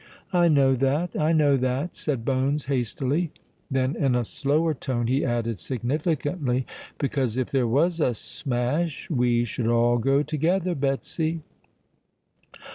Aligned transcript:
"I 0.33 0.47
know 0.47 0.73
that—I 0.73 1.31
know 1.31 1.57
that," 1.57 1.95
said 1.95 2.25
Bones, 2.25 2.65
hastily: 2.65 3.31
then 3.69 3.95
in 3.95 4.15
a 4.15 4.25
slower 4.25 4.73
tone 4.73 5.05
he 5.05 5.23
added 5.23 5.59
significantly, 5.59 6.65
"Because 6.97 7.37
if 7.37 7.51
there 7.51 7.67
was 7.67 7.99
a 7.99 8.15
smash, 8.15 9.11
we 9.11 9.45
should 9.45 9.67
all 9.67 9.99
go 9.99 10.23
together, 10.23 10.73
Betsy." 10.73 11.41